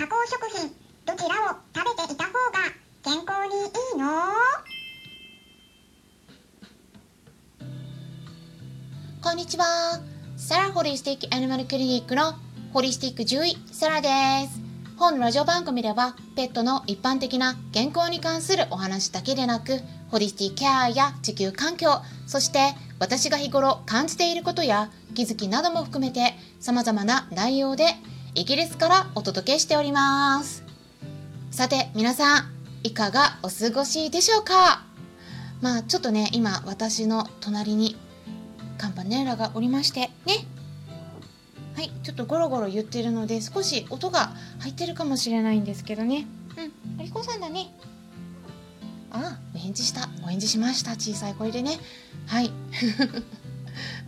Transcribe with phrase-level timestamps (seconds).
[0.00, 0.70] 加工食品
[1.04, 2.72] どちらを食べていた方が
[3.04, 4.06] 健康にいいの？
[9.22, 10.00] こんにちは。
[10.38, 12.32] サラホリスティックアニマルクリニックの
[12.72, 14.08] ホリスティック獣医、サラで
[14.48, 14.58] す。
[14.96, 27.84] 本ラジオ番組では、ペットの一般的な健康に関するお話だけでなく、ホリスティケアや地球環境、そして私が日頃感じていることや気づきなども含めて様々な内容で
[28.34, 30.62] イギリスからお届けしております。
[31.50, 32.44] さて、皆さん、
[32.84, 34.84] いかがお過ごしでしょうか？
[35.60, 37.96] まあちょっとね、今私の隣に
[38.78, 40.46] カンパネラがおりましてね。
[41.74, 46.26] はいちょっとゴロゴロ言ってるので少し音が入ってるかもしれないんですけどね。
[46.56, 47.74] うんお利口さんだね。
[49.10, 50.08] あお返事した。
[50.22, 50.92] お返事しました。
[50.92, 51.78] 小さい声でね。
[52.26, 52.50] はい。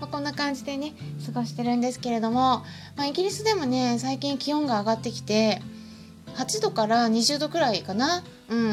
[0.03, 2.65] まあこんな感じでね過ごしてるんですけれども、
[2.97, 5.63] まあ、イギリスでもね最近気温が上がってきて
[6.35, 8.73] 8度から20度くらいかなうん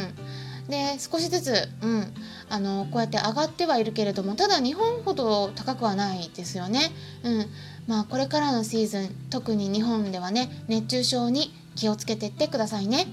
[0.69, 2.13] で少しずつ、うん、
[2.49, 6.91] あのこうやって上がってはいるけれどもただ日本ほど高くはないですよね。
[7.23, 7.45] うん
[7.87, 13.07] まあ、これからのシーズン特に日本ではね熱中症に気をつけてってくださいね。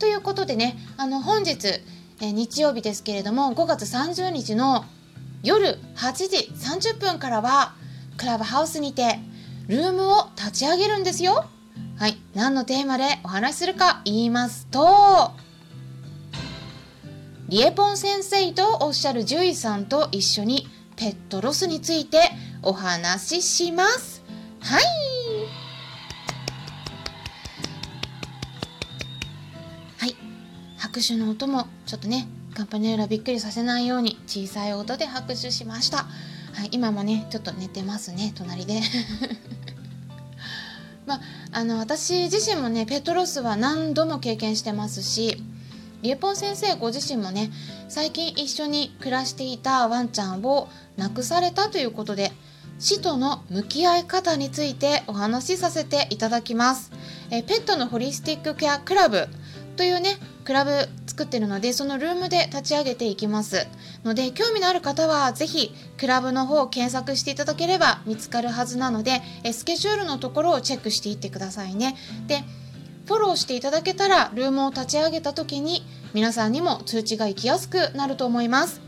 [0.00, 1.80] ということでねあの本日、
[2.20, 4.84] え日曜日ですけれども5月30日の
[5.42, 7.74] 夜8時30分からは
[8.16, 9.18] クラブハウスにて
[9.68, 11.46] ルームを立ち上げるんですよ。
[11.98, 15.32] はい、何のテーマでお話しするか言いますと
[17.48, 22.18] リエポン先生とおっしゃる獣医さんと一緒にペットロスについて
[22.62, 24.22] お話しします。
[24.60, 24.82] はい。
[29.98, 30.16] はい。
[30.78, 35.98] 拍手の音もちょっとね、カンパネーラびっくりさせないように小さい音で拍手しました。
[35.98, 38.80] はい、今もね、ちょっと寝てますね、隣で。
[41.06, 45.42] まあ、の私自身もねペトロスは何度も経験してますし
[46.02, 47.50] リエポン先生ご自身もね
[47.88, 52.32] 最近一緒に暮らしていたワンちゃんを亡くされたということで
[52.78, 56.92] 死との向き合い方についてお話しさせていただきます
[57.30, 59.28] えペットのホリスティックケアクラブ
[59.76, 63.66] というねクラブ作ってるのでそのルームで立ち上げていきます。
[64.04, 71.96] ので興味のある方はぜひクラブの方を検索していただければ見つかるはずなのでえスケジュールのところをチェックしていってくださいね。
[72.26, 72.44] で
[73.06, 78.80] フォローしていただけたらルームを立ち上げた時に皆さんにも通知が行きやすくなると思います。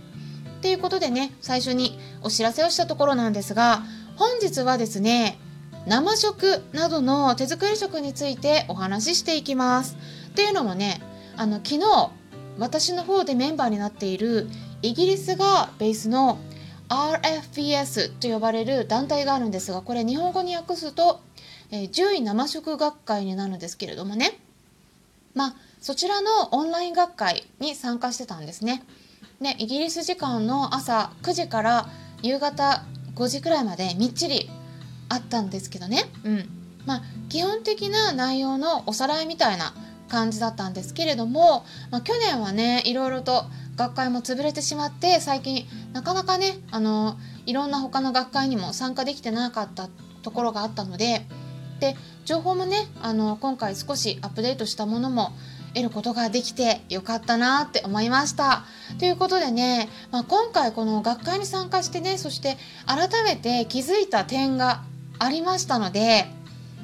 [0.62, 3.82] ということでね最初にお知らせをしたところなんですが
[4.16, 5.38] 本日はですね
[5.86, 9.96] 生食などの手作り食についてお話ししていきます。
[10.28, 11.00] っていうのもね
[11.36, 12.10] あの昨日
[12.58, 14.48] 私の方でメンバーになっている
[14.82, 16.38] イギリスがベースの
[16.88, 21.20] RFPS と呼ばれる団体があるんですがこれ日本語に訳すと、
[21.70, 24.38] えー、獣医生食学会になるんですけれどもね。
[25.34, 28.84] まあそちらのオンライン学会に参加してたんですね。
[29.40, 31.88] でイギリス時間の朝9時から
[32.22, 32.84] 夕方
[33.16, 34.48] 5時くらいまでみっちり
[35.08, 36.04] あったんですけどね。
[36.24, 36.48] うん。
[36.86, 39.74] まあ基本的な内容のおさらいみたいな
[40.14, 47.16] 感じだったんですけれども、まあ、去年はねいろいろと学会も潰れてしまって最近なかなかねあの
[47.46, 49.88] いろんな他の学会にも参加できてなかった
[50.22, 51.26] ところがあったので
[51.80, 55.32] で情報もねあの今回少しアップデートしたものも
[55.74, 58.64] 得ることができてよかったなって思いました。
[59.00, 64.84] ということでね、まあ、今回この学会に参加してねそして改めて気づいた点が
[65.18, 66.26] ありましたので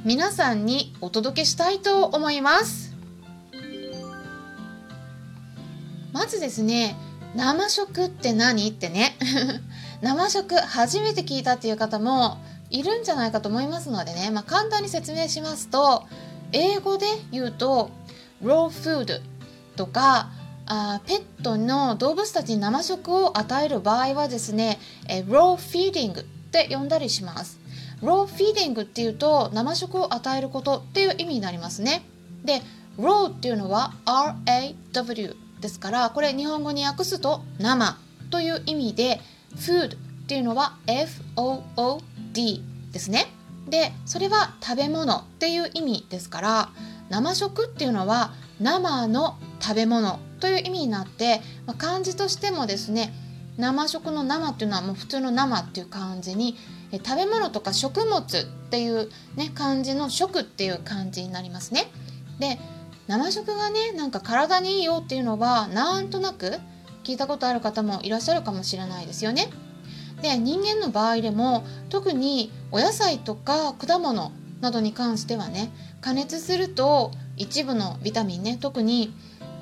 [0.04, 2.89] 皆さんにお届けしたいと思います。
[6.12, 6.96] まずですね
[7.34, 8.68] 生食って何？
[8.68, 9.16] ってね。
[10.02, 12.38] 生食初めて聞いたっていう方も
[12.70, 16.04] いるんじゃないかと思いますのでね、まあ、簡単に説明しますと
[16.52, 17.90] 英語で言うと
[18.42, 19.20] raw food
[19.76, 20.30] とか
[20.66, 24.78] あペットの動物たちに生食を与える場合はですね
[25.08, 27.58] え raw feeding って呼んだりします。
[28.02, 32.02] raw feeding っていうと生食を与えることっていう意味になりますね。
[32.44, 32.62] で
[32.98, 37.96] raw っていうのは RAW ですからこれ日本語に訳すと生
[38.30, 39.20] という意味で
[39.56, 42.62] food っていうのは FOOD
[42.92, 43.26] ですね。
[43.68, 46.68] でそれは食べ物っていう意味ですから
[47.08, 53.12] 生食っていうのは生の食べ物という意味になって、まあ、漢字としてもですね
[53.58, 56.56] 生食の生っていうのはもう普通の生っていう漢字に
[56.92, 58.24] 食べ物とか食物っ
[58.70, 61.90] ていうね漢字の食っていう漢字になりますね。
[62.38, 62.58] で
[63.10, 66.60] 生食がねなんか体にいいよっていうのはなんとなく
[67.02, 69.50] 聞いたことある方もいらっしゃるかもしれないですよね。
[70.22, 74.30] で人間の場合でも特にお野菜とか果物
[74.60, 79.12] などに関してはね加熱すると一部のビタミンね特に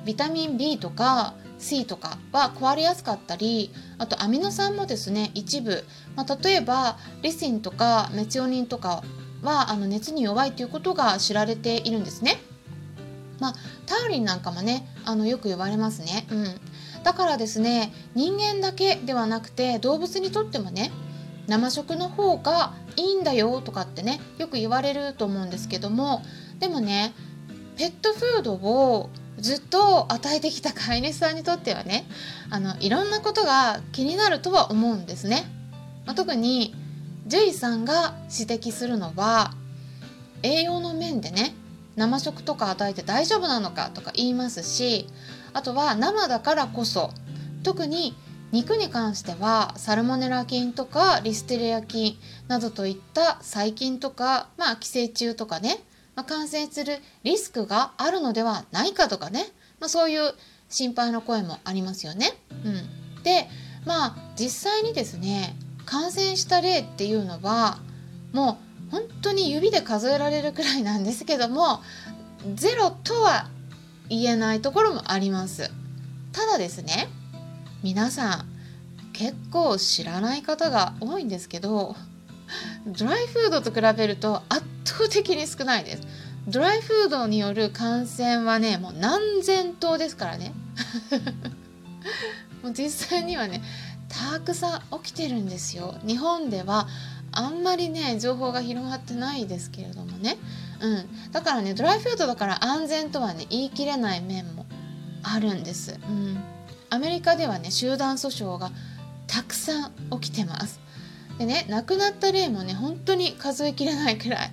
[0.05, 5.83] ビタミン B とか C とかは壊れやすかったりあとアミノ酸もですね一部、
[6.15, 9.01] まあ、例えばリシンとかメチオニンとか
[9.41, 12.37] はあの熱に弱いということが知られているんですね。
[13.39, 13.55] まあ、
[13.85, 20.91] タウリンなんかもねあのよく言われますね、うん、だからですね人間だけではなくて動物にとってもね
[21.47, 26.21] 生食の方がいいんだよとかってねよく言われると思うんですけども
[26.59, 27.13] でもね
[27.77, 32.05] ペットフードをずっと与えてきた飼い主さんにとってはね
[32.49, 35.45] あのいろんなことが気になるとは思うんですね。
[36.05, 36.75] まあ、特に
[37.25, 39.53] 獣医さんが指摘するのは
[40.43, 41.53] 栄養の面でね
[41.99, 45.07] 生食とか与えて大丈夫なのかとか言いますし
[45.53, 47.11] あとは生だからこそ
[47.63, 48.15] 特に
[48.51, 52.17] 肉に関してはサルモネラ菌とかリステリア菌
[52.47, 55.83] などといった細菌とか、まあ、寄生虫とかね
[56.19, 59.45] まあ、感染するリスクがあるのではないかとかね、
[59.79, 60.33] まあ、そういう
[60.67, 62.33] 心配の声もありますよね。
[62.65, 62.69] う
[63.19, 63.47] ん、で
[63.85, 65.55] まあ実際にですね
[65.85, 67.79] 感染した例っていうのは
[68.33, 71.81] もう本当に指で数えられるくらいなんですけども
[72.55, 73.49] ゼロとは
[74.09, 75.69] 言えないところもあります。
[76.31, 77.07] ただですね
[77.83, 78.45] 皆さん
[79.13, 81.95] 結構知らない方が多いんですけど
[82.87, 86.03] ドライフードと比べると圧倒的に少ないです。
[86.47, 90.53] ドライフードによる感染はねもう何千頭ですからね。
[92.63, 93.61] もう実際にはね
[94.07, 95.95] たくさん起きてるんですよ。
[96.05, 96.87] 日本では
[97.31, 100.37] あんまりね情報が広がってないですけれどもね、
[100.81, 104.65] うん、だからねドライフードだから安全とはね言い切れない面も
[105.23, 106.37] あるんです、うん、
[106.89, 108.71] アメリカではね集団訴訟が
[109.27, 110.79] たくさん起きてます。
[111.37, 114.51] でね亡くなった例もね本当に数えきれないくらい。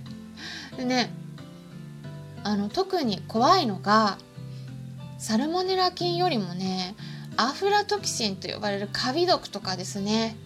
[0.77, 1.11] でね
[2.45, 4.19] あの特に怖いのが
[5.19, 6.95] サルモネラ菌よりもね
[7.37, 10.37] アフラトキシンと呼ばれるカビ毒とかですね。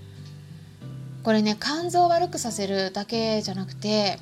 [1.22, 4.18] これね肝臓を悪くさせるだけじゃなくて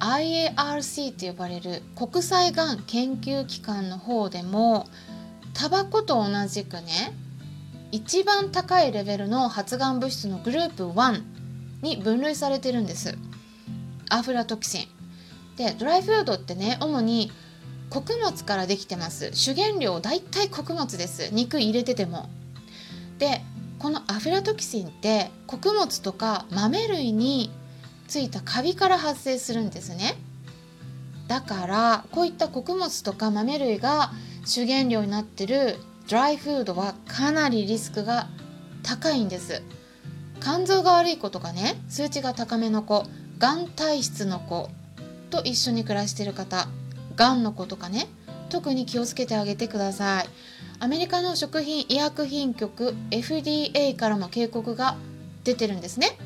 [0.00, 4.86] IARC と呼ばれる国際がん研究機関の方でも
[5.54, 7.14] タバコと同じくね
[7.92, 11.22] 一番高いレベルの発がん物質のグループ1
[11.82, 13.18] に分類されてるんです。
[14.08, 14.86] アフラトキシン。
[15.56, 17.30] でドライフードってね主に
[17.90, 19.30] 穀物からできてます。
[19.34, 21.34] 主原料大体穀物です。
[21.34, 22.30] 肉入れてても。
[23.18, 23.42] で
[23.82, 27.50] このアフラトキシンって穀物とか豆類に
[28.06, 30.14] ついたカビから発生するんですね。
[31.26, 34.12] だからこういった穀物とか豆類が
[34.44, 38.28] 主原料になってるドライフードはかなりリスクが
[38.84, 39.62] 高いんです。
[40.40, 43.04] 肝臓が悪い子とかね数値が高めの子
[43.38, 44.68] がん体質の子
[45.30, 46.68] と一緒に暮らしてる方
[47.16, 48.06] がんの子とかね
[48.48, 50.28] 特に気をつけてあげてください。
[50.82, 54.96] アメリカの食品医薬品局 FDA からも警告が
[55.44, 56.18] 出てるんですね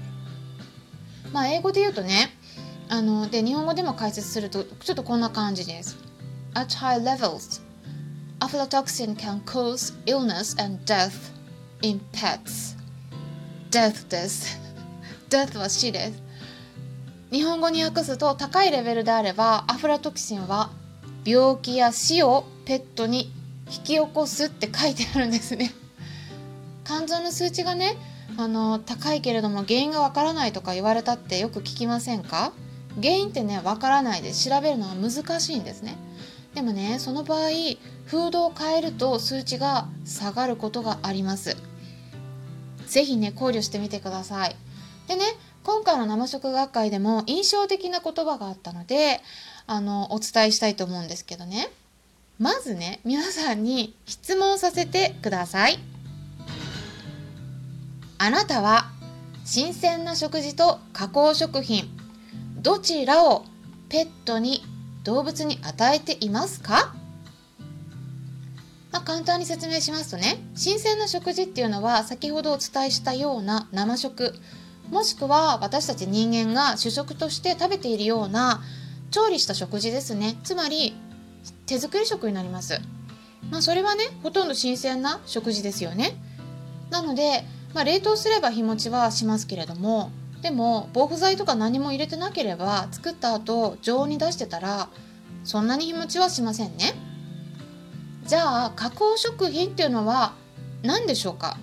[1.31, 2.31] まあ英語で言うとね
[2.89, 5.99] あので日本語でも解説するとちょっとこんな感じです
[6.55, 7.61] At high levels
[8.41, 11.13] aflatoxin can cause illness and death
[11.83, 12.79] in pets.
[13.71, 14.59] death です。
[15.29, 16.23] death は死です。
[17.31, 20.71] 日本語に訳すと高いレベルであればアフラトキシンは
[21.27, 23.36] 病気や死をペットに
[23.71, 25.73] 引き起こすって書いてあるんですね。
[26.85, 27.97] 肝臓の数値がね
[28.37, 32.53] あの高いけれども原因がわからないとか言われたってよく聞きませんか？
[33.01, 35.97] 原因ってねわからないで調べるのは難しいんですね。
[36.55, 37.41] でもねその場合
[38.07, 41.57] フードを変えると数値が下がることがあります。
[42.87, 44.57] 是非ね考慮してみてください。
[45.09, 45.25] でね
[45.65, 49.21] 今回の生食学会でも印象的な言葉があったので
[49.67, 51.69] あのお伝えしたいと思うんですけどね。
[52.39, 55.79] まずね皆さんに質問させてください。
[58.19, 58.91] あなたは
[59.45, 61.89] 新鮮な食事と加工食品
[62.63, 63.45] どちらを
[63.89, 64.63] ペットに
[65.05, 66.95] 動物に与えていますか？
[68.91, 74.35] まあ、簡単に説明しますとね新鮮な食事っていうのは先ほどお伝えしたような生食
[74.91, 78.63] もしくは私たち人間が主食として食べているような
[79.11, 80.37] 調理した食事ですね。
[80.43, 80.95] つまり
[81.67, 82.81] 手作り食になります。
[83.51, 86.17] まあそれはねほとんど新鮮な食事ですよね。
[86.91, 87.45] なので、
[87.75, 94.89] まあ、冷凍すれば日持ちはしますけれどもでも防腐剤とか何も入れてなければ作った後常温に出してたら
[95.45, 96.95] そんなに日持ちはしませんね。
[98.25, 100.35] じゃあ加工食品っていうのは
[100.83, 101.59] 何でしょうか？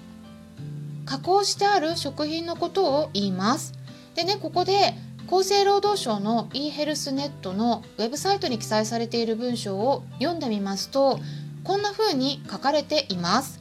[1.05, 3.74] 加工してある食品のことを言います。
[4.15, 4.93] でねここで
[5.33, 11.19] 厚生労働省の e ヘルスネットのウェブサイトに記載されている文章を読んでみますと
[11.63, 13.57] こんな風に書かれています。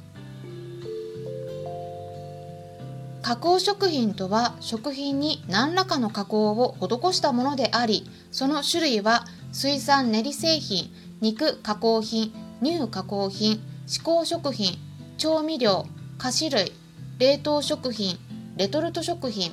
[3.23, 14.77] 加工食品とは食品に何らかの加工を施したものでありその種類は水産練り製品肉加工品乳加工品加工食品
[15.17, 15.87] 調味料
[16.19, 16.73] 菓子類
[17.19, 18.19] 冷凍食品
[18.57, 19.53] レトルト食品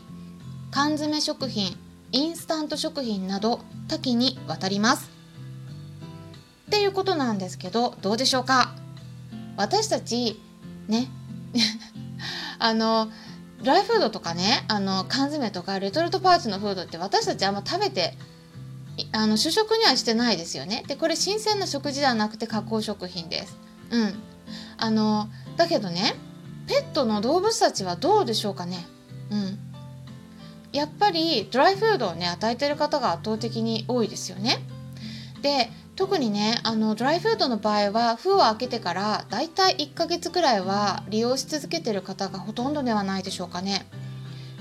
[0.72, 1.78] 缶詰食品
[2.12, 5.10] インスタント食品など多岐にわたります。
[6.68, 8.74] っていうことなんですけどどうでしょうか？
[9.58, 10.40] 私たち
[10.88, 11.08] ね
[12.60, 13.10] あの
[13.64, 18.18] ドライフードとかねあの缶詰とかレトルトパーツのフードって私たちあんま食べて
[19.12, 20.84] あの主食にはしてないですよね。
[20.88, 23.58] でこれ新鮮な食事ではなくて加工食品です。
[23.92, 24.16] うん。
[24.78, 26.16] あのだけどね
[26.68, 28.86] ペットの動物たちはどうでしょうかね？
[29.32, 29.60] うん。
[30.72, 34.60] やっぱりドライフードをね与えてる方が圧倒的に多いですよね。
[35.42, 43.86] で特にねあのドライフードの場合は封を開けてからだいたい1ヶ月ぐらいは利用し続けてる方がほとんどではないでしょうかね。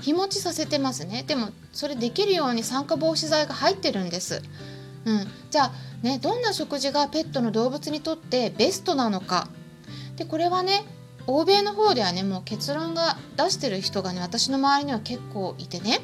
[0.01, 1.23] 日持ちさせてますね。
[1.27, 4.41] でもそれできるように酸化防止剤が入ってるんです。
[5.05, 5.27] うん。
[5.49, 9.47] じゃあねどんな食事がペットの動物にとってベストなのか。
[10.15, 10.83] でこれはね
[11.31, 15.99] 欧米の方ではねもう結論が出してる人がね私の周りには結構いてね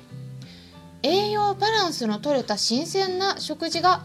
[1.02, 4.04] 栄養バランスのとれた新鮮な食事が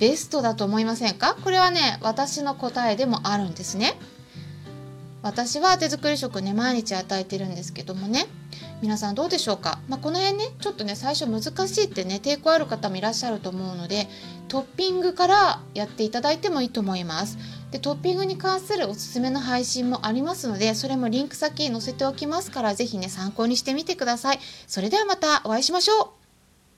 [0.00, 1.36] ベストだと思いませんか？
[1.42, 3.98] これはね私の答えでもあるんですね。
[5.22, 8.26] 私は手作り食ね毎日与えてるんですけどもね。
[8.80, 14.06] 皆さんどうでしょうか、まあ、この辺ねちょっとね最初難しいってね抵抗ある方もいらっしゃると思うので
[14.48, 17.38] トッピングからやっていただいてもいいと思います。
[17.70, 24.38] でトッピングに関するおすすめの配信もありますのでそれもリンク先載せておきますから是非ね参考にしてみてください。
[24.66, 26.15] それではまたお会いしましょう。